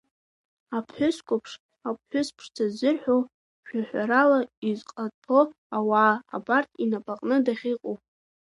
[0.77, 1.51] Аԥҳәыс қәыԥш,
[1.87, 3.17] аԥҳәыс ԥшӡа ззырҳәо,
[3.67, 4.39] шәаҳәарала
[4.69, 5.41] изҟаҭәо
[5.77, 7.95] ауаа, абар инапаҟны дахьыҟоу…